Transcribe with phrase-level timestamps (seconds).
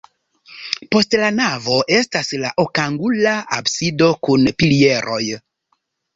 [0.95, 5.23] Post la navo estas la okangula absido kun pilieroj.